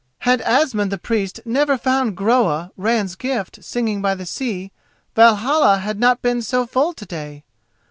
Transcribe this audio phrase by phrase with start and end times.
[0.21, 4.71] "Had Asmund the Priest never found Groa, Ran's gift, singing by the sea,
[5.15, 7.43] Valhalla had not been so full to day.